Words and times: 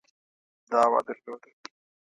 دعوه 0.71 0.99
درلوده. 1.07 1.51